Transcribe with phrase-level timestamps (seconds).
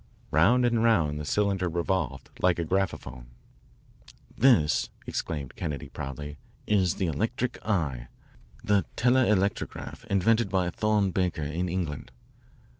[0.31, 3.27] Round and round the cylinder revolved like a graphophone.
[4.35, 8.07] "This," exclaimed Kennedy proudly, "is the 'electric eye,'
[8.63, 12.11] the telelectrograph invented by Thorne Baker in England.